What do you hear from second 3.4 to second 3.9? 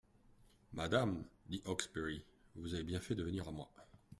à moi.